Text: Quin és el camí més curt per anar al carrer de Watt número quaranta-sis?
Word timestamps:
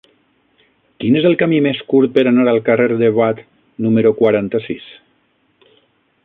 Quin 1.01 1.17
és 1.19 1.27
el 1.29 1.35
camí 1.41 1.59
més 1.65 1.81
curt 1.93 2.15
per 2.15 2.23
anar 2.31 2.45
al 2.53 2.61
carrer 2.71 2.89
de 3.03 3.11
Watt 3.19 3.43
número 3.87 4.15
quaranta-sis? 4.23 4.91